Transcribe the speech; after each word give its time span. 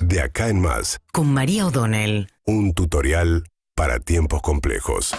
De 0.00 0.20
acá 0.20 0.48
en 0.48 0.60
más, 0.60 0.98
con 1.12 1.32
María 1.32 1.66
O'Donnell. 1.66 2.28
un 2.46 2.74
tutorial 2.74 3.44
para 3.76 4.00
tiempos 4.00 4.42
complejos. 4.42 5.14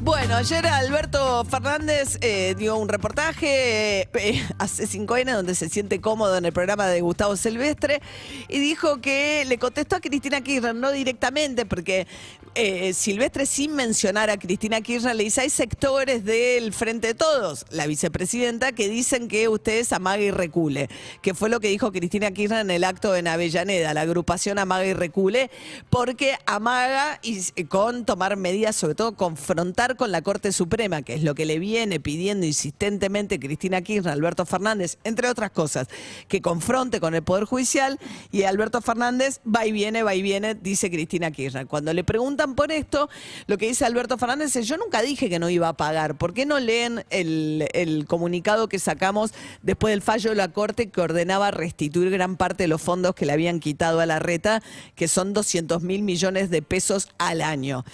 Bueno, 0.00 0.34
ayer 0.34 0.66
Alberto 0.66 1.44
Fernández 1.44 2.18
eh, 2.20 2.56
dio 2.58 2.76
un 2.76 2.88
reportaje 2.88 4.08
eh, 4.12 4.48
hace 4.58 4.88
5N 4.88 5.32
donde 5.32 5.54
se 5.54 5.68
siente 5.68 6.00
cómodo 6.00 6.36
en 6.36 6.44
el 6.44 6.52
programa 6.52 6.86
de 6.86 7.00
Gustavo 7.00 7.36
Silvestre 7.36 8.02
y 8.48 8.58
dijo 8.58 9.00
que 9.00 9.44
le 9.46 9.58
contestó 9.58 9.96
a 9.96 10.00
Cristina 10.00 10.40
Kirchner, 10.40 10.74
no 10.74 10.90
directamente, 10.90 11.64
porque 11.64 12.08
eh, 12.54 12.92
Silvestre 12.92 13.46
sin 13.46 13.74
mencionar 13.74 14.30
a 14.30 14.38
Cristina 14.38 14.80
Kirchner 14.80 15.14
le 15.16 15.24
dice, 15.24 15.42
hay 15.42 15.50
sectores 15.50 16.24
del 16.24 16.72
Frente 16.72 17.08
de 17.08 17.14
Todos, 17.14 17.64
la 17.70 17.86
vicepresidenta, 17.86 18.72
que 18.72 18.88
dicen 18.88 19.28
que 19.28 19.48
ustedes 19.48 19.92
amaga 19.92 20.22
y 20.22 20.30
recule, 20.30 20.88
que 21.22 21.34
fue 21.34 21.48
lo 21.48 21.60
que 21.60 21.68
dijo 21.68 21.92
Cristina 21.92 22.30
Kirchner 22.30 22.60
en 22.60 22.70
el 22.70 22.84
acto 22.84 23.14
en 23.16 23.26
Avellaneda, 23.28 23.94
la 23.94 24.02
agrupación 24.02 24.58
amaga 24.58 24.86
y 24.86 24.92
recule, 24.92 25.50
porque 25.90 26.34
amaga 26.46 27.18
y 27.22 27.38
s- 27.38 27.52
con 27.66 28.04
tomar 28.04 28.36
medidas, 28.36 28.76
sobre 28.76 28.94
todo 28.94 29.14
confrontar 29.16 29.96
con 29.96 30.12
la 30.12 30.22
Corte 30.22 30.52
Suprema, 30.52 31.02
que 31.02 31.14
es 31.14 31.22
lo 31.22 31.34
que 31.34 31.46
le 31.46 31.58
viene 31.58 32.00
pidiendo 32.00 32.46
insistentemente 32.46 33.38
Cristina 33.40 33.82
Kirchner, 33.82 34.12
Alberto 34.12 34.46
Fernández, 34.46 34.98
entre 35.04 35.28
otras 35.28 35.50
cosas, 35.50 35.88
que 36.28 36.40
confronte 36.40 37.00
con 37.00 37.14
el 37.14 37.22
Poder 37.22 37.44
Judicial 37.44 37.98
y 38.32 38.42
Alberto 38.42 38.80
Fernández 38.80 39.40
va 39.46 39.66
y 39.66 39.72
viene, 39.72 40.02
va 40.02 40.14
y 40.14 40.22
viene, 40.22 40.54
dice 40.54 40.90
Cristina 40.90 41.30
Kirchner. 41.30 41.66
Cuando 41.66 41.92
le 41.92 42.04
preguntan 42.38 42.54
por 42.54 42.70
esto, 42.70 43.08
lo 43.46 43.58
que 43.58 43.66
dice 43.66 43.84
Alberto 43.84 44.16
Fernández 44.16 44.54
es, 44.54 44.68
yo 44.68 44.76
nunca 44.76 45.02
dije 45.02 45.28
que 45.28 45.40
no 45.40 45.50
iba 45.50 45.68
a 45.68 45.76
pagar, 45.76 46.16
¿por 46.16 46.34
qué 46.34 46.46
no 46.46 46.60
leen 46.60 47.04
el, 47.10 48.04
comunicado 48.06 48.68
que 48.68 48.78
sacamos 48.78 49.32
después 49.62 49.92
del 49.92 50.02
fallo 50.02 50.30
de 50.30 50.36
la 50.36 50.48
Corte 50.48 50.88
que 50.88 51.00
ordenaba 51.00 51.50
restituir 51.50 52.10
gran 52.10 52.36
parte 52.36 52.64
de 52.64 52.68
los 52.68 52.80
fondos 52.80 53.14
que 53.14 53.26
le 53.26 53.32
habían 53.32 53.58
quitado 53.58 53.98
a 54.00 54.06
la 54.06 54.20
reta, 54.20 54.62
que 54.94 55.08
son 55.08 55.32
200 55.32 55.82
mil 55.82 56.02
millones 56.02 56.48
de 56.50 56.62
pesos 56.62 57.08
al 57.18 57.42
año? 57.42 57.84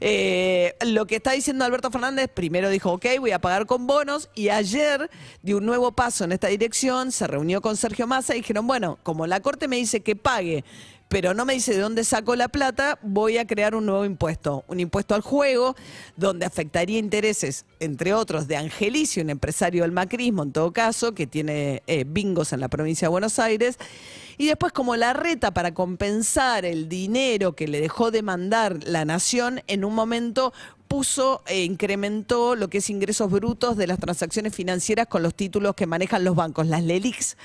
Eh, 0.00 0.74
lo 0.86 1.06
que 1.06 1.16
está 1.16 1.32
diciendo 1.32 1.66
Alberto 1.66 1.90
Fernández, 1.90 2.30
primero 2.32 2.70
dijo, 2.70 2.92
ok, 2.92 3.04
voy 3.18 3.32
a 3.32 3.38
pagar 3.38 3.66
con 3.66 3.86
bonos, 3.86 4.30
y 4.34 4.48
ayer 4.48 5.10
dio 5.42 5.58
un 5.58 5.66
nuevo 5.66 5.92
paso 5.92 6.24
en 6.24 6.32
esta 6.32 6.48
dirección, 6.48 7.12
se 7.12 7.26
reunió 7.26 7.60
con 7.60 7.76
Sergio 7.76 8.06
Massa 8.06 8.34
y 8.34 8.38
dijeron, 8.38 8.66
bueno, 8.66 8.98
como 9.02 9.26
la 9.26 9.40
Corte 9.40 9.68
me 9.68 9.76
dice 9.76 10.00
que 10.00 10.16
pague, 10.16 10.64
pero 11.10 11.34
no 11.34 11.44
me 11.44 11.54
dice 11.54 11.74
de 11.74 11.80
dónde 11.80 12.04
saco 12.04 12.36
la 12.36 12.46
plata, 12.46 12.96
voy 13.02 13.36
a 13.36 13.44
crear 13.44 13.74
un 13.74 13.84
nuevo 13.84 14.04
impuesto, 14.04 14.64
un 14.68 14.78
impuesto 14.78 15.16
al 15.16 15.22
juego, 15.22 15.74
donde 16.16 16.46
afectaría 16.46 17.00
intereses, 17.00 17.66
entre 17.80 18.14
otros, 18.14 18.46
de 18.46 18.56
Angelicio, 18.56 19.20
un 19.20 19.30
empresario 19.30 19.82
del 19.82 19.90
macrismo, 19.90 20.44
en 20.44 20.52
todo 20.52 20.72
caso, 20.72 21.12
que 21.12 21.26
tiene 21.26 21.82
eh, 21.88 22.04
bingos 22.06 22.52
en 22.52 22.60
la 22.60 22.68
provincia 22.68 23.08
de 23.08 23.10
Buenos 23.10 23.40
Aires. 23.40 23.76
Y 24.38 24.46
después, 24.46 24.72
como 24.72 24.94
la 24.94 25.12
reta 25.12 25.52
para 25.52 25.74
compensar 25.74 26.64
el 26.64 26.88
dinero 26.88 27.56
que 27.56 27.66
le 27.66 27.80
dejó 27.80 28.12
de 28.12 28.22
mandar 28.22 28.78
la 28.84 29.04
nación, 29.04 29.62
en 29.66 29.84
un 29.84 29.96
momento 29.96 30.52
puso 30.90 31.44
e 31.46 31.62
incrementó 31.62 32.56
lo 32.56 32.68
que 32.68 32.78
es 32.78 32.90
ingresos 32.90 33.30
brutos 33.30 33.76
de 33.76 33.86
las 33.86 34.00
transacciones 34.00 34.52
financieras 34.52 35.06
con 35.06 35.22
los 35.22 35.36
títulos 35.36 35.76
que 35.76 35.86
manejan 35.86 36.24
los 36.24 36.34
bancos, 36.34 36.66
las 36.66 36.82
LELIX. 36.82 37.36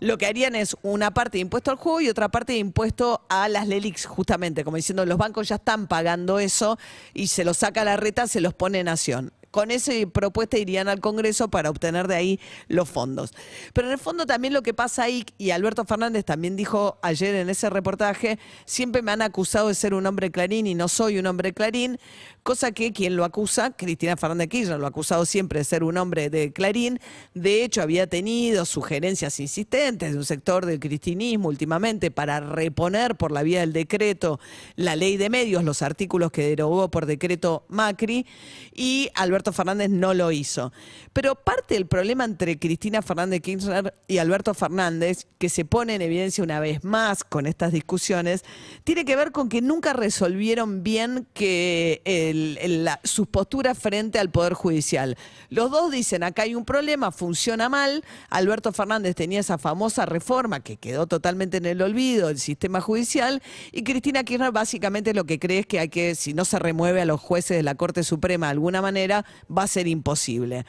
Lo 0.00 0.16
que 0.16 0.24
harían 0.24 0.54
es 0.54 0.78
una 0.82 1.12
parte 1.12 1.36
de 1.36 1.42
impuesto 1.42 1.70
al 1.70 1.76
juego 1.76 2.00
y 2.00 2.08
otra 2.08 2.30
parte 2.30 2.54
de 2.54 2.58
impuesto 2.58 3.20
a 3.28 3.50
las 3.50 3.68
LELIX, 3.68 4.06
justamente, 4.06 4.64
como 4.64 4.78
diciendo, 4.78 5.04
los 5.04 5.18
bancos 5.18 5.46
ya 5.46 5.56
están 5.56 5.88
pagando 5.88 6.38
eso 6.38 6.78
y 7.12 7.26
se 7.26 7.44
los 7.44 7.58
saca 7.58 7.84
la 7.84 7.98
reta, 7.98 8.26
se 8.28 8.40
los 8.40 8.54
pone 8.54 8.82
nación. 8.82 9.30
Con 9.56 9.70
esa 9.70 9.92
propuesta 10.12 10.58
irían 10.58 10.86
al 10.86 11.00
Congreso 11.00 11.48
para 11.48 11.70
obtener 11.70 12.08
de 12.08 12.14
ahí 12.14 12.40
los 12.68 12.90
fondos. 12.90 13.30
Pero 13.72 13.86
en 13.86 13.94
el 13.94 13.98
fondo 13.98 14.26
también 14.26 14.52
lo 14.52 14.60
que 14.60 14.74
pasa 14.74 15.04
ahí, 15.04 15.24
y 15.38 15.48
Alberto 15.48 15.86
Fernández 15.86 16.26
también 16.26 16.56
dijo 16.56 16.98
ayer 17.00 17.34
en 17.36 17.48
ese 17.48 17.70
reportaje, 17.70 18.38
siempre 18.66 19.00
me 19.00 19.12
han 19.12 19.22
acusado 19.22 19.68
de 19.68 19.74
ser 19.74 19.94
un 19.94 20.04
hombre 20.04 20.30
clarín 20.30 20.66
y 20.66 20.74
no 20.74 20.88
soy 20.88 21.18
un 21.18 21.24
hombre 21.24 21.54
clarín, 21.54 21.98
cosa 22.42 22.70
que 22.72 22.92
quien 22.92 23.16
lo 23.16 23.24
acusa, 23.24 23.70
Cristina 23.70 24.18
Fernández 24.18 24.48
Kirchner, 24.48 24.78
lo 24.78 24.84
ha 24.84 24.90
acusado 24.90 25.24
siempre 25.24 25.60
de 25.60 25.64
ser 25.64 25.84
un 25.84 25.96
hombre 25.96 26.28
de 26.28 26.52
clarín, 26.52 27.00
de 27.32 27.64
hecho 27.64 27.80
había 27.80 28.06
tenido 28.06 28.66
sugerencias 28.66 29.40
insistentes 29.40 30.12
de 30.12 30.18
un 30.18 30.26
sector 30.26 30.66
del 30.66 30.80
cristinismo 30.80 31.48
últimamente 31.48 32.10
para 32.10 32.40
reponer 32.40 33.16
por 33.16 33.32
la 33.32 33.42
vía 33.42 33.60
del 33.60 33.72
decreto 33.72 34.38
la 34.74 34.96
ley 34.96 35.16
de 35.16 35.30
medios, 35.30 35.64
los 35.64 35.80
artículos 35.80 36.30
que 36.30 36.46
derogó 36.46 36.90
por 36.90 37.06
decreto 37.06 37.64
Macri, 37.68 38.26
y 38.74 39.08
Alberto 39.14 39.45
Fernández 39.52 39.90
no 39.90 40.14
lo 40.14 40.32
hizo. 40.32 40.72
Pero 41.12 41.34
parte 41.34 41.74
del 41.74 41.86
problema 41.86 42.24
entre 42.24 42.58
Cristina 42.58 43.02
Fernández 43.02 43.40
Kirchner 43.42 43.94
y 44.08 44.18
Alberto 44.18 44.54
Fernández, 44.54 45.26
que 45.38 45.48
se 45.48 45.64
pone 45.64 45.94
en 45.94 46.02
evidencia 46.02 46.42
una 46.44 46.60
vez 46.60 46.84
más 46.84 47.24
con 47.24 47.46
estas 47.46 47.72
discusiones, 47.72 48.44
tiene 48.84 49.04
que 49.04 49.16
ver 49.16 49.32
con 49.32 49.48
que 49.48 49.60
nunca 49.62 49.92
resolvieron 49.92 50.82
bien 50.82 51.26
que 51.34 52.00
el- 52.04 52.58
el- 52.60 52.84
la- 52.84 53.00
sus 53.04 53.26
posturas 53.26 53.78
frente 53.78 54.18
al 54.18 54.30
Poder 54.30 54.54
Judicial. 54.54 55.16
Los 55.50 55.70
dos 55.70 55.90
dicen, 55.90 56.22
acá 56.22 56.42
hay 56.42 56.54
un 56.54 56.64
problema, 56.64 57.12
funciona 57.12 57.68
mal. 57.68 58.04
Alberto 58.30 58.72
Fernández 58.72 59.14
tenía 59.14 59.40
esa 59.40 59.58
famosa 59.58 60.06
reforma 60.06 60.60
que 60.60 60.76
quedó 60.78 61.06
totalmente 61.06 61.58
en 61.58 61.66
el 61.66 61.82
olvido 61.82 62.28
del 62.28 62.38
sistema 62.38 62.80
judicial 62.80 63.42
y 63.72 63.82
Cristina 63.84 64.24
Kirchner 64.24 64.52
básicamente 64.52 65.12
lo 65.12 65.24
que 65.24 65.38
cree 65.38 65.60
es 65.60 65.66
que 65.66 65.80
hay 65.80 65.88
que, 65.88 66.14
si 66.14 66.32
no 66.32 66.44
se 66.44 66.58
remueve 66.58 67.00
a 67.02 67.04
los 67.04 67.20
jueces 67.20 67.56
de 67.56 67.62
la 67.62 67.74
Corte 67.74 68.02
Suprema 68.04 68.46
de 68.46 68.52
alguna 68.52 68.80
manera, 68.80 69.25
va 69.50 69.64
a 69.64 69.66
ser 69.66 69.86
imposible. 69.86 70.66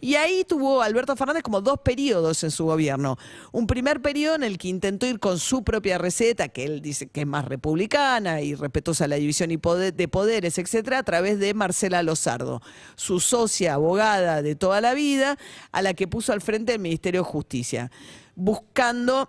Y 0.00 0.14
ahí 0.14 0.44
tuvo 0.44 0.82
Alberto 0.82 1.16
Fernández 1.16 1.42
como 1.42 1.60
dos 1.60 1.80
periodos 1.80 2.44
en 2.44 2.50
su 2.50 2.64
gobierno. 2.64 3.18
Un 3.52 3.66
primer 3.66 4.00
periodo 4.02 4.36
en 4.36 4.42
el 4.42 4.58
que 4.58 4.68
intentó 4.68 5.06
ir 5.06 5.18
con 5.18 5.38
su 5.38 5.62
propia 5.64 5.98
receta, 5.98 6.48
que 6.48 6.64
él 6.64 6.82
dice 6.82 7.08
que 7.08 7.22
es 7.22 7.26
más 7.26 7.44
republicana 7.44 8.40
y 8.40 8.54
respetuosa 8.54 9.04
a 9.04 9.08
la 9.08 9.16
división 9.16 9.50
de 9.50 10.08
poderes, 10.08 10.58
etcétera, 10.58 10.98
a 10.98 11.02
través 11.02 11.38
de 11.38 11.54
Marcela 11.54 12.02
Lozardo, 12.02 12.62
su 12.96 13.20
socia 13.20 13.74
abogada 13.74 14.42
de 14.42 14.54
toda 14.54 14.80
la 14.80 14.94
vida, 14.94 15.38
a 15.72 15.82
la 15.82 15.94
que 15.94 16.06
puso 16.06 16.32
al 16.32 16.40
frente 16.40 16.72
del 16.72 16.80
Ministerio 16.80 17.22
de 17.22 17.30
Justicia, 17.30 17.90
buscando 18.34 19.28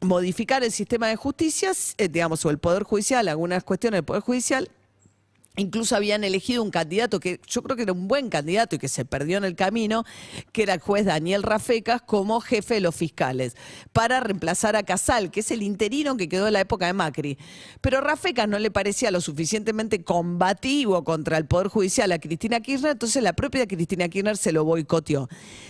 modificar 0.00 0.64
el 0.64 0.72
sistema 0.72 1.08
de 1.08 1.16
justicia, 1.16 1.72
eh, 1.98 2.08
digamos, 2.08 2.44
o 2.44 2.50
el 2.50 2.58
Poder 2.58 2.84
Judicial, 2.84 3.28
algunas 3.28 3.64
cuestiones 3.64 3.98
del 3.98 4.04
Poder 4.04 4.22
Judicial, 4.22 4.70
Incluso 5.60 5.94
habían 5.94 6.24
elegido 6.24 6.62
un 6.62 6.70
candidato 6.70 7.20
que 7.20 7.38
yo 7.46 7.62
creo 7.62 7.76
que 7.76 7.82
era 7.82 7.92
un 7.92 8.08
buen 8.08 8.30
candidato 8.30 8.76
y 8.76 8.78
que 8.78 8.88
se 8.88 9.04
perdió 9.04 9.36
en 9.36 9.44
el 9.44 9.56
camino, 9.56 10.04
que 10.52 10.62
era 10.62 10.72
el 10.72 10.80
juez 10.80 11.04
Daniel 11.04 11.42
Rafecas 11.42 12.00
como 12.00 12.40
jefe 12.40 12.74
de 12.74 12.80
los 12.80 12.94
fiscales, 12.94 13.56
para 13.92 14.20
reemplazar 14.20 14.74
a 14.74 14.84
Casal, 14.84 15.30
que 15.30 15.40
es 15.40 15.50
el 15.50 15.62
interino 15.62 16.16
que 16.16 16.30
quedó 16.30 16.46
en 16.46 16.54
la 16.54 16.60
época 16.60 16.86
de 16.86 16.94
Macri. 16.94 17.36
Pero 17.82 18.00
Rafecas 18.00 18.48
no 18.48 18.58
le 18.58 18.70
parecía 18.70 19.10
lo 19.10 19.20
suficientemente 19.20 20.02
combativo 20.02 21.04
contra 21.04 21.36
el 21.36 21.44
Poder 21.44 21.68
Judicial 21.68 22.10
a 22.12 22.18
Cristina 22.18 22.60
Kirchner, 22.60 22.92
entonces 22.92 23.22
la 23.22 23.34
propia 23.34 23.66
Cristina 23.66 24.08
Kirchner 24.08 24.38
se 24.38 24.52
lo 24.52 24.64
boicoteó. 24.64 25.28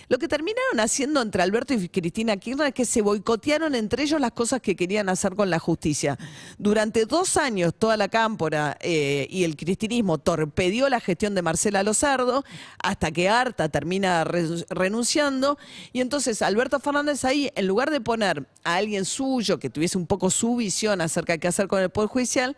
Lo 0.08 0.18
que 0.18 0.28
terminaron 0.28 0.78
haciendo 0.78 1.20
entre 1.20 1.42
Alberto 1.42 1.74
y 1.74 1.88
Cristina 1.88 2.36
Kirchner 2.36 2.68
es 2.68 2.74
que 2.74 2.84
se 2.84 3.02
boicotearon 3.02 3.74
entre 3.74 4.04
ellos 4.04 4.20
las 4.20 4.30
cosas 4.32 4.60
que 4.60 4.76
querían 4.76 5.08
hacer 5.08 5.34
con 5.34 5.50
la 5.50 5.58
justicia. 5.58 6.16
Durante 6.58 7.06
dos 7.06 7.36
años 7.36 7.74
toda 7.76 7.96
la 7.96 8.06
cámpora 8.06 8.78
eh, 8.80 9.26
y 9.30 9.42
el 9.42 9.56
cristinismo 9.80 10.18
torpedió 10.18 10.90
la 10.90 11.00
gestión 11.00 11.34
de 11.34 11.40
Marcela 11.40 11.82
Lozardo 11.82 12.44
hasta 12.82 13.10
que 13.10 13.30
Arta 13.30 13.70
termina 13.70 14.24
re- 14.24 14.66
renunciando. 14.68 15.56
Y 15.94 16.02
entonces 16.02 16.42
Alberto 16.42 16.78
Fernández 16.80 17.24
ahí, 17.24 17.50
en 17.54 17.66
lugar 17.66 17.90
de 17.90 18.02
poner 18.02 18.46
a 18.62 18.74
alguien 18.74 19.06
suyo 19.06 19.58
que 19.58 19.70
tuviese 19.70 19.96
un 19.96 20.06
poco 20.06 20.28
su 20.30 20.56
visión 20.56 21.00
acerca 21.00 21.32
de 21.32 21.38
qué 21.38 21.48
hacer 21.48 21.66
con 21.66 21.80
el 21.80 21.88
Poder 21.88 22.10
Judicial, 22.10 22.56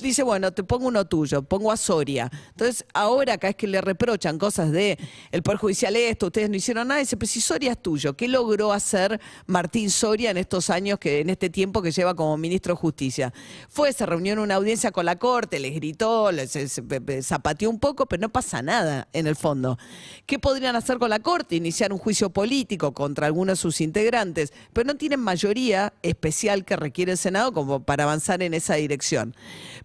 dice, 0.00 0.22
bueno, 0.22 0.52
te 0.52 0.64
pongo 0.64 0.88
uno 0.88 1.06
tuyo, 1.06 1.42
pongo 1.42 1.72
a 1.72 1.76
Soria. 1.76 2.30
Entonces, 2.50 2.84
ahora 2.94 3.38
cada 3.38 3.50
vez 3.50 3.56
que 3.56 3.66
le 3.66 3.80
reprochan 3.80 4.38
cosas 4.38 4.72
de 4.72 4.98
el 5.30 5.42
Poder 5.42 5.58
Judicial 5.58 5.96
esto, 5.96 6.26
ustedes 6.26 6.50
no 6.50 6.56
hicieron 6.56 6.88
nada, 6.88 7.00
dice, 7.00 7.16
pero 7.16 7.28
si 7.28 7.40
Soria 7.40 7.72
es 7.72 7.82
tuyo, 7.82 8.16
¿qué 8.16 8.28
logró 8.28 8.72
hacer 8.72 9.20
Martín 9.46 9.90
Soria 9.90 10.30
en 10.30 10.36
estos 10.36 10.70
años, 10.70 10.98
que 10.98 11.20
en 11.20 11.30
este 11.30 11.50
tiempo 11.50 11.82
que 11.82 11.90
lleva 11.90 12.14
como 12.14 12.36
ministro 12.36 12.74
de 12.74 12.80
Justicia? 12.80 13.32
Fue, 13.68 13.92
se 13.92 14.06
reunió 14.06 14.32
en 14.32 14.38
una 14.38 14.56
audiencia 14.56 14.90
con 14.92 15.06
la 15.06 15.16
Corte, 15.16 15.58
les 15.58 15.74
gritó, 15.74 16.32
les 16.32 16.80
zapateó 17.22 17.70
un 17.70 17.78
poco, 17.78 18.06
pero 18.06 18.20
no 18.20 18.28
pasa 18.28 18.62
nada 18.62 19.08
en 19.12 19.26
el 19.26 19.36
fondo. 19.36 19.78
¿Qué 20.26 20.38
podrían 20.38 20.76
hacer 20.76 20.98
con 20.98 21.10
la 21.10 21.20
Corte? 21.20 21.56
Iniciar 21.56 21.92
un 21.92 21.98
juicio 21.98 22.30
político 22.30 22.92
contra 22.92 23.26
algunos 23.26 23.58
de 23.58 23.62
sus 23.62 23.80
integrantes, 23.80 24.52
pero 24.72 24.86
no 24.86 24.96
tienen 24.96 25.20
mayoría 25.20 25.92
especial 26.02 26.64
que 26.64 26.76
requiere 26.76 27.12
el 27.12 27.18
Senado 27.18 27.52
como 27.52 27.84
para 27.84 28.04
avanzar 28.04 28.42
en 28.42 28.54
esa 28.54 28.74
dirección. 28.74 29.34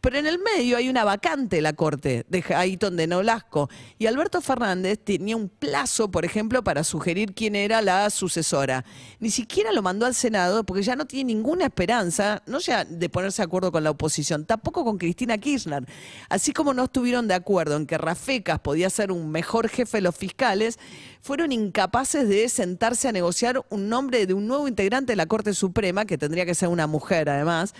Pero 0.05 0.19
en 0.19 0.27
el 0.27 0.37
medio 0.37 0.77
hay 0.77 0.87
una 0.87 1.03
vacante 1.03 1.63
la 1.63 1.73
corte 1.73 2.27
de 2.29 2.43
Ayton 2.55 2.95
de 2.95 3.07
Nolasco. 3.07 3.71
Y 3.97 4.05
Alberto 4.05 4.39
Fernández 4.39 4.99
tenía 5.03 5.35
un 5.35 5.49
plazo, 5.49 6.11
por 6.11 6.25
ejemplo, 6.25 6.63
para 6.63 6.83
sugerir 6.83 7.33
quién 7.33 7.55
era 7.55 7.81
la 7.81 8.07
sucesora. 8.11 8.85
Ni 9.19 9.31
siquiera 9.31 9.71
lo 9.71 9.81
mandó 9.81 10.05
al 10.05 10.13
Senado 10.13 10.63
porque 10.63 10.83
ya 10.83 10.95
no 10.95 11.05
tiene 11.07 11.33
ninguna 11.33 11.65
esperanza, 11.65 12.43
no 12.45 12.59
ya 12.59 12.85
de 12.85 13.09
ponerse 13.09 13.41
de 13.41 13.45
acuerdo 13.45 13.71
con 13.71 13.83
la 13.83 13.89
oposición, 13.89 14.45
tampoco 14.45 14.83
con 14.83 14.99
Cristina 14.99 15.39
Kirchner. 15.39 15.83
Así 16.29 16.53
como 16.53 16.75
no 16.75 16.83
estuvieron 16.83 17.27
de 17.27 17.33
acuerdo 17.33 17.75
en 17.75 17.87
que 17.87 17.97
Rafecas 17.97 18.59
podía 18.59 18.91
ser 18.91 19.11
un 19.11 19.31
mejor 19.31 19.69
jefe 19.69 19.97
de 19.97 20.01
los 20.01 20.15
fiscales, 20.15 20.77
fueron 21.19 21.51
incapaces 21.51 22.29
de 22.29 22.47
sentarse 22.49 23.07
a 23.07 23.11
negociar 23.11 23.65
un 23.71 23.89
nombre 23.89 24.27
de 24.27 24.35
un 24.35 24.45
nuevo 24.45 24.67
integrante 24.67 25.13
de 25.13 25.17
la 25.17 25.25
Corte 25.25 25.55
Suprema, 25.55 26.05
que 26.05 26.19
tendría 26.19 26.45
que 26.45 26.53
ser 26.53 26.69
una 26.69 26.85
mujer 26.85 27.27
además, 27.27 27.73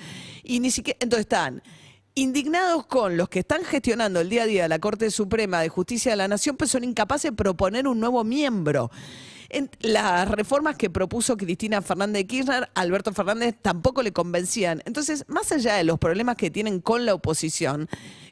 y 0.44 0.60
ni 0.60 0.72
siquiera, 0.72 0.98
entonces 1.02 1.26
están 1.26 1.62
indignados 2.16 2.86
con 2.86 3.18
los 3.18 3.28
que 3.28 3.40
están 3.40 3.66
gestionando 3.66 4.22
el 4.22 4.30
día 4.30 4.44
a 4.44 4.46
día 4.46 4.68
la 4.70 4.80
Corte 4.80 5.12
Suprema 5.12 5.60
de 5.60 5.70
Justicia 5.70 6.12
de 6.12 6.16
la 6.16 6.30
Nación, 6.30 6.56
pues 6.56 6.72
son 6.72 6.86
incapaces 6.86 7.32
de 7.32 7.36
proponer 7.36 7.88
un 7.88 8.00
nuevo 8.00 8.24
miembro. 8.24 8.90
Las 9.80 10.30
reformas 10.30 10.76
que 10.76 10.90
propuso 10.90 11.38
Cristina 11.38 11.82
Fernández 11.82 12.24
de 12.24 12.28
Kirchner, 12.28 12.70
Alberto 12.76 13.14
Fernández 13.14 13.56
tampoco 13.62 14.04
le 14.04 14.12
convencían. 14.12 14.82
Entonces, 14.86 15.24
más 15.28 15.52
allá 15.52 15.76
de 15.76 15.86
los 15.86 15.98
problemas 15.98 16.36
que 16.36 16.52
tienen 16.52 16.82
con 16.82 17.06
la 17.06 17.14
oposición, 17.14 17.88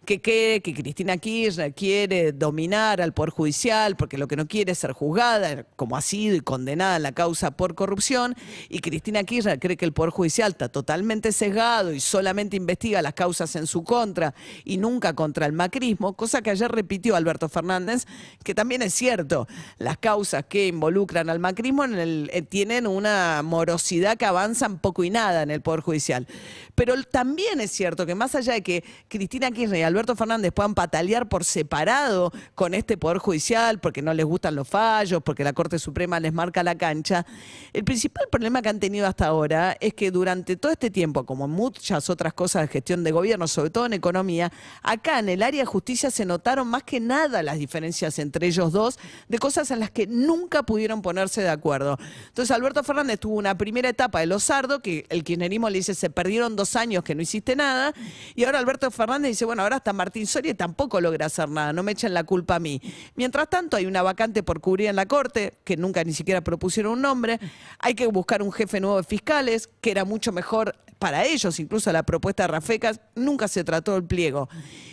que, 0.06 0.22
que, 0.22 0.60
que 0.62 0.74
Cristina 0.74 1.16
Kirchner 1.18 1.74
quiere 1.74 2.34
dominar 2.34 3.02
al 3.02 3.14
Poder 3.14 3.30
Judicial 3.30 3.96
porque 3.96 4.18
lo 4.18 4.28
que 4.28 4.36
no 4.36 4.48
quiere 4.48 4.74
es 4.74 4.80
ser 4.80 4.92
juzgada, 4.92 5.64
como 5.78 5.96
ha 5.96 6.02
sido 6.02 6.36
y 6.36 6.42
condenada 6.42 6.98
en 6.98 7.04
la 7.04 7.14
causa 7.14 7.52
por 7.52 7.74
corrupción, 7.74 8.36
y 8.68 8.80
Cristina 8.80 9.24
Kirchner 9.24 9.60
cree 9.60 9.78
que 9.78 9.86
el 9.86 9.94
Poder 9.94 10.12
Judicial 10.12 10.52
está 10.52 10.68
totalmente 10.68 11.32
sesgado 11.32 11.94
y 11.94 12.02
solamente 12.02 12.58
investiga 12.58 13.02
las 13.02 13.14
causas 13.14 13.56
en 13.56 13.66
su 13.66 13.86
contra 13.86 14.34
y 14.66 14.78
nunca 14.78 15.14
contra 15.14 15.46
el 15.46 15.54
macrismo, 15.54 16.18
cosa 16.18 16.42
que 16.42 16.50
ayer 16.50 16.70
repitió 16.70 17.16
Alberto 17.16 17.48
Fernández, 17.48 18.06
que 18.44 18.54
también 18.54 18.82
es 18.82 18.94
cierto, 18.94 19.48
las 19.78 19.98
causas 19.98 20.44
que 20.50 20.68
involucran 20.68 21.13
al 21.18 21.40
macrismo 21.40 21.86
eh, 21.86 22.42
tienen 22.48 22.88
una 22.88 23.42
morosidad 23.44 24.18
que 24.18 24.26
avanzan 24.26 24.80
poco 24.80 25.04
y 25.04 25.10
nada 25.10 25.44
en 25.44 25.52
el 25.52 25.62
Poder 25.62 25.82
Judicial. 25.82 26.28
Pero 26.76 26.96
también 27.04 27.62
es 27.62 27.72
cierto 27.72 28.06
que 28.06 28.16
más 28.16 28.36
allá 28.36 28.54
de 28.54 28.64
que 28.64 28.84
Cristina 29.08 29.52
Kirchner 29.52 29.80
y 29.80 29.84
Alberto 29.84 30.16
Fernández 30.16 30.52
puedan 30.52 30.74
patalear 30.74 31.30
por 31.30 31.44
separado 31.44 32.32
con 32.56 32.74
este 32.74 32.98
Poder 32.98 33.20
Judicial 33.20 33.80
porque 33.80 34.02
no 34.02 34.14
les 34.14 34.26
gustan 34.26 34.56
los 34.56 34.68
fallos, 34.68 35.22
porque 35.24 35.44
la 35.44 35.54
Corte 35.54 35.80
Suprema 35.80 36.20
les 36.20 36.34
marca 36.34 36.64
la 36.64 36.76
cancha, 36.76 37.26
el 37.74 37.84
principal 37.84 38.28
problema 38.32 38.62
que 38.62 38.70
han 38.70 38.80
tenido 38.80 39.08
hasta 39.08 39.28
ahora 39.28 39.78
es 39.80 39.94
que 39.94 40.12
durante 40.12 40.56
todo 40.56 40.72
este 40.72 40.90
tiempo, 40.90 41.26
como 41.26 41.48
muchas 41.48 42.10
otras 42.10 42.34
cosas 42.34 42.64
de 42.64 42.68
gestión 42.68 43.04
de 43.04 43.12
gobierno, 43.12 43.48
sobre 43.48 43.70
todo 43.70 43.86
en 43.86 43.94
economía, 43.94 44.52
acá 44.82 45.20
en 45.20 45.30
el 45.30 45.44
área 45.44 45.62
de 45.62 45.66
justicia 45.66 46.12
se 46.12 46.26
notaron 46.26 46.68
más 46.68 46.84
que 46.84 47.00
nada 47.00 47.44
las 47.44 47.58
diferencias 47.58 48.20
entre 48.20 48.48
ellos 48.48 48.72
dos 48.72 49.00
de 49.28 49.38
cosas 49.40 49.72
en 49.72 49.80
las 49.80 49.92
que 49.92 50.08
nunca 50.08 50.64
ponerse 51.02 51.42
de 51.42 51.50
acuerdo. 51.50 51.98
Entonces 52.28 52.56
Alberto 52.56 52.84
Fernández 52.84 53.20
tuvo 53.20 53.36
una 53.36 53.58
primera 53.58 53.90
etapa 53.90 54.20
de 54.20 54.28
Lozardo, 54.28 54.82
que 54.82 55.06
el 55.10 55.24
kirchnerismo 55.24 55.70
le 55.70 55.78
dice 55.78 55.96
se 55.96 56.10
perdieron 56.10 56.56
dos 56.56 56.76
años 56.76 57.04
que 57.04 57.16
no 57.16 57.22
hiciste 57.22 57.56
nada, 57.56 57.94
y 58.36 58.44
ahora 58.44 58.60
Alberto 58.60 58.90
Fernández 58.92 59.32
dice, 59.32 59.46
bueno, 59.46 59.64
ahora 59.64 59.78
hasta 59.78 59.94
Martín 59.94 60.28
Soria 60.28 60.56
tampoco 60.56 61.02
logra 61.02 61.26
hacer 61.26 61.50
nada, 61.50 61.74
no 61.74 61.84
me 61.84 61.94
echen 61.94 62.14
la 62.14 62.24
culpa 62.24 62.56
a 62.56 62.60
mí. 62.60 62.82
Mientras 63.16 63.50
tanto, 63.50 63.78
hay 63.78 63.86
una 63.86 64.02
vacante 64.02 64.44
por 64.44 64.62
cubrir 64.62 64.88
en 64.88 64.96
la 64.96 65.06
Corte, 65.06 65.54
que 65.64 65.78
nunca 65.78 66.04
ni 66.04 66.14
siquiera 66.14 66.42
propusieron 66.42 66.94
un 66.94 67.02
nombre, 67.02 67.40
hay 67.80 67.96
que 67.96 68.08
buscar 68.08 68.42
un 68.42 68.52
jefe 68.52 68.80
nuevo 68.80 68.98
de 68.98 69.04
fiscales, 69.04 69.70
que 69.82 69.92
era 69.92 70.06
mucho 70.06 70.32
mejor 70.32 70.76
para 71.04 71.26
ellos, 71.26 71.60
incluso 71.60 71.92
la 71.92 72.04
propuesta 72.04 72.44
de 72.44 72.48
Rafecas, 72.48 73.02
nunca 73.16 73.50
se 73.50 73.66
trató 73.66 73.98
el 73.98 74.06
pliego. 74.06 74.48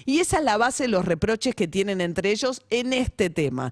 Y 0.05 0.19
esa 0.19 0.39
es 0.39 0.45
la 0.45 0.57
base 0.57 0.83
de 0.83 0.89
los 0.89 1.05
reproches 1.05 1.55
que 1.55 1.69
tienen 1.69 2.01
entre 2.01 2.33
ellos 2.33 2.63
en 2.69 2.93
este 2.93 3.31
tema. 3.31 3.71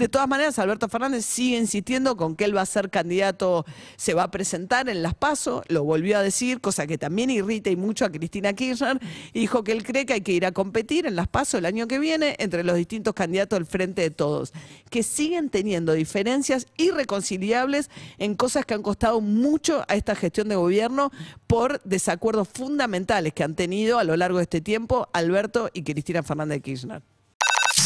De 0.00 0.08
todas 0.08 0.28
maneras, 0.28 0.58
Alberto 0.58 0.88
Fernández 0.88 1.26
sigue 1.26 1.58
insistiendo 1.58 2.16
con 2.16 2.34
que 2.34 2.46
él 2.46 2.56
va 2.56 2.62
a 2.62 2.66
ser 2.66 2.88
candidato, 2.88 3.66
se 3.96 4.14
va 4.14 4.22
a 4.22 4.30
presentar 4.30 4.88
en 4.88 5.02
las 5.02 5.12
PASO, 5.12 5.62
lo 5.68 5.84
volvió 5.84 6.16
a 6.16 6.22
decir, 6.22 6.62
cosa 6.62 6.86
que 6.86 6.96
también 6.96 7.28
irrita 7.28 7.68
y 7.68 7.76
mucho 7.76 8.06
a 8.06 8.10
Cristina 8.10 8.54
Kirchner, 8.54 8.98
y 9.34 9.40
dijo 9.40 9.62
que 9.62 9.72
él 9.72 9.84
cree 9.84 10.06
que 10.06 10.14
hay 10.14 10.22
que 10.22 10.32
ir 10.32 10.46
a 10.46 10.52
competir 10.52 11.04
en 11.04 11.16
las 11.16 11.28
PASO 11.28 11.58
el 11.58 11.66
año 11.66 11.86
que 11.86 11.98
viene 11.98 12.34
entre 12.38 12.64
los 12.64 12.76
distintos 12.76 13.12
candidatos 13.12 13.58
del 13.58 13.66
Frente 13.66 14.00
de 14.00 14.10
Todos, 14.10 14.54
que 14.88 15.02
siguen 15.02 15.50
teniendo 15.50 15.92
diferencias 15.92 16.66
irreconciliables 16.78 17.90
en 18.16 18.36
cosas 18.36 18.64
que 18.64 18.72
han 18.72 18.82
costado 18.82 19.20
mucho 19.20 19.84
a 19.86 19.96
esta 19.96 20.14
gestión 20.14 20.48
de 20.48 20.56
gobierno 20.56 21.10
por 21.46 21.82
desacuerdos 21.82 22.48
fundamentales 22.48 23.34
que 23.34 23.44
han 23.44 23.54
tenido 23.54 23.98
a 23.98 24.04
lo 24.04 24.16
largo 24.16 24.38
de 24.38 24.44
este 24.44 24.62
tiempo 24.62 25.10
Alberto 25.12 25.68
y 25.74 25.82
Cristina 25.82 26.22
Fernández 26.22 26.56
de 26.56 26.62
Kirchner. 26.62 27.02